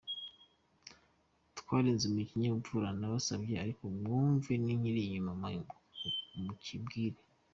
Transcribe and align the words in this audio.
Twarezwe 1.59 2.07
mu 2.15 2.21
kinyabupfura; 2.29 2.87
nabasabye 2.99 3.53
ariko 3.63 3.83
mwumve 3.97 4.51
n’ikiri 4.63 5.01
inyuma 5.05 5.31
mukibwire. 6.45 7.19